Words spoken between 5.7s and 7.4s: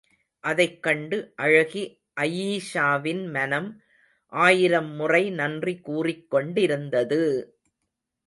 கூறிக்கொண்டிருந்தது!